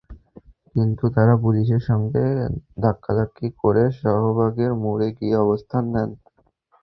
কিন্তু 0.75 1.03
তাঁরা 1.15 1.35
পুলিশের 1.43 1.81
সঙ্গে 1.89 2.23
ধাক্কাধাক্কি 2.83 3.47
করে 3.61 3.83
শাহবাগের 3.99 4.71
মোড়ে 4.83 5.09
গিয়ে 5.17 5.35
অবস্থান 5.45 5.83
নেন। 5.93 6.09